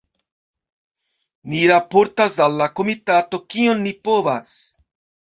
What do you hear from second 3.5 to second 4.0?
kiom ni